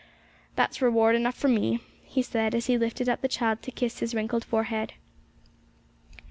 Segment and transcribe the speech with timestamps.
[0.55, 3.99] That's reward enough for me,' he said, as he lifted up the child to kiss
[3.99, 4.93] his wrinkled forehead.